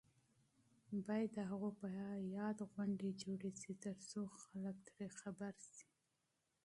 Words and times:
باید 1.07 1.29
د 1.35 1.39
هغوی 1.49 1.73
په 1.81 1.87
یاد 2.37 2.57
غونډې 2.71 3.09
جوړې 3.23 3.51
شي 3.61 3.73
ترڅو 3.83 4.21
خلک 4.43 4.75
ترې 4.87 5.07
خبر 5.19 5.53
شي. 5.71 5.85